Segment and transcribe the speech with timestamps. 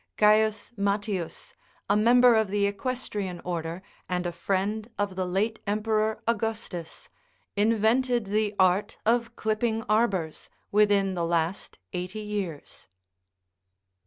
[0.19, 0.25] C.
[0.25, 1.53] Matins,23
[1.91, 7.07] a member of the Equestrian order, and a friend of the late Emperor Augustus,
[7.55, 12.87] invented the art of clipping arbours, within the last eighty years.